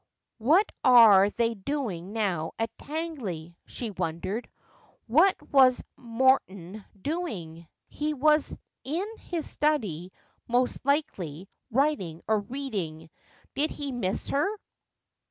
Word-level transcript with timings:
'What 0.49 0.67
are 0.83 1.29
they 1.29 1.53
doing 1.53 2.11
now 2.11 2.53
at 2.57 2.75
Tangle 2.79 3.25
y 3.27 3.41
1' 3.51 3.55
she 3.67 3.91
wondered. 3.91 4.49
What 5.05 5.39
was 5.51 5.83
Morton 5.95 6.83
doing 6.99 7.59
I 7.59 7.67
He 7.87 8.15
was 8.15 8.57
in 8.83 9.07
his 9.19 9.47
study, 9.47 10.11
most 10.47 10.83
likely, 10.87 11.49
writing 11.69 12.23
or 12.27 12.39
reading. 12.39 13.11
Lid 13.55 13.69
he 13.69 13.91
miss 13.91 14.29
her 14.29 14.49